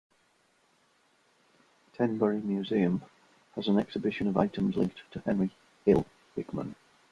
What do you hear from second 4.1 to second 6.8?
of items linked to Henry Hill Hickman.